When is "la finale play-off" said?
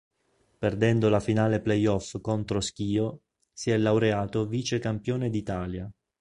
1.09-2.19